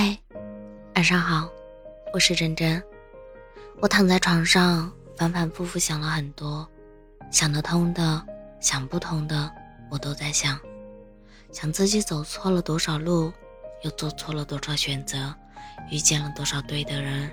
[0.00, 0.16] 嗨，
[0.94, 1.50] 晚上好，
[2.14, 2.80] 我是真真。
[3.80, 6.64] 我躺在床上，反反复复想了很多，
[7.32, 8.24] 想得通的，
[8.60, 9.50] 想不通的，
[9.90, 10.56] 我都在想。
[11.50, 13.32] 想自己走错了多少路，
[13.82, 15.34] 又做错了多少选择，
[15.90, 17.28] 遇见了多少对的人，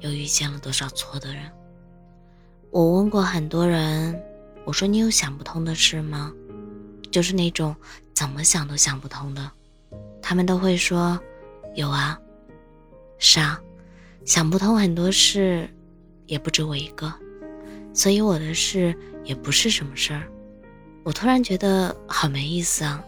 [0.00, 1.50] 又遇见了多少错的人。
[2.70, 4.22] 我问过很多人，
[4.66, 6.30] 我说你有想不通的事吗？
[7.10, 7.74] 就是那种
[8.12, 9.50] 怎么想都想不通的，
[10.20, 11.18] 他们都会说。
[11.74, 12.20] 有啊，
[13.18, 13.58] 是啊，
[14.26, 15.66] 想不通很多事，
[16.26, 17.10] 也不止我一个，
[17.94, 18.94] 所以我的事
[19.24, 20.28] 也不是什么事儿。
[21.02, 23.02] 我突然觉得好没意思啊，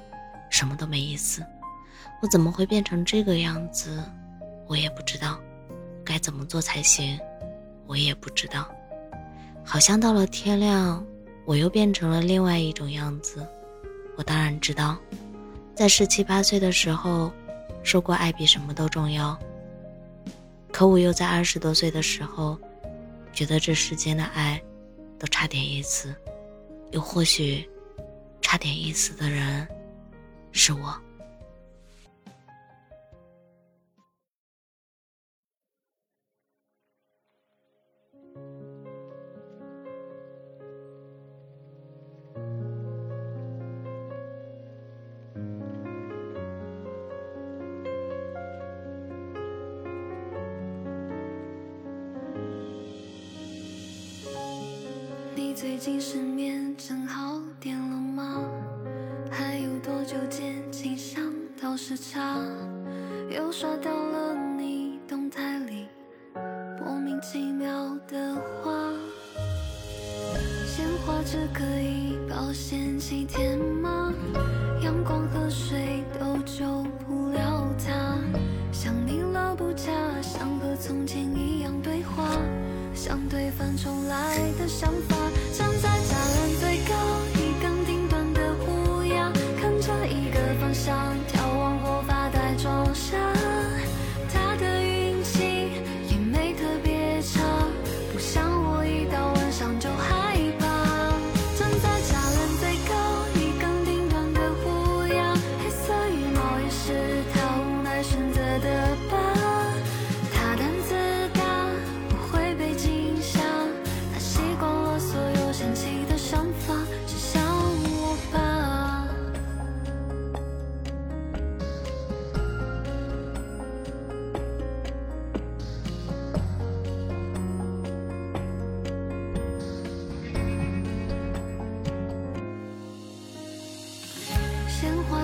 [0.51, 1.45] 什么都没意思。
[2.23, 4.03] 我怎么会变成这个样子？
[4.67, 5.39] 我也不知道，
[6.03, 7.19] 该怎么做才行？
[7.87, 8.67] 我也不知道。
[9.63, 11.05] 好像到了天亮，
[11.45, 13.47] 我又变成了另外一种样子。
[14.17, 14.97] 我当然知道，
[15.75, 17.31] 在十七八岁的时候。
[17.85, 19.39] 说过爱比什么都重要，
[20.73, 22.59] 可我又在二十多岁的时候，
[23.33, 24.61] 觉得这世间的爱，
[25.19, 26.13] 都差点意思，
[26.91, 27.69] 又或许，
[28.41, 29.69] 差点意思的人，
[30.51, 30.99] 是我。
[55.37, 58.41] 你最近失眠，正好点了吗？
[59.33, 60.63] 还有多久见？
[60.71, 61.21] 请上
[61.61, 62.39] 倒时差，
[63.29, 65.89] 又刷到了你动态里
[66.85, 67.69] 莫名其妙
[68.07, 68.93] 的话。
[70.67, 74.15] 鲜花只可以保鲜几天吗？
[74.83, 76.65] 阳光和水都救
[77.05, 78.19] 不了它。
[78.71, 79.91] 想你了不假，
[80.23, 82.39] 想和从前一样对话，
[82.95, 85.24] 想推翻重来的想法。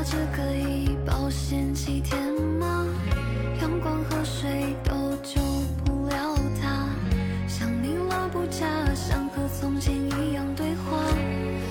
[0.02, 2.18] 这可以保鲜几天
[2.58, 2.86] 吗？
[3.60, 5.40] 阳光和水都救
[5.84, 6.88] 不了他
[7.46, 10.98] 像你我不假想和从前一样对话。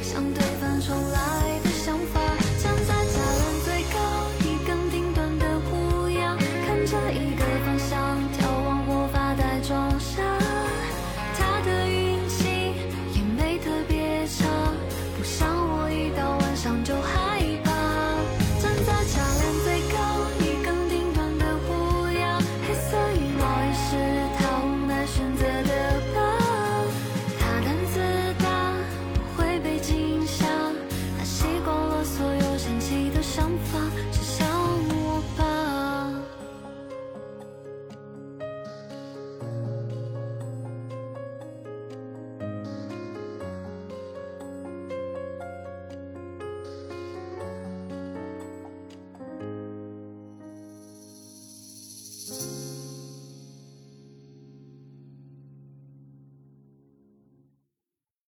[0.01, 1.59] 像对方重来